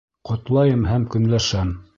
[0.29, 1.75] Ҡотлайым һәм көнләшәм.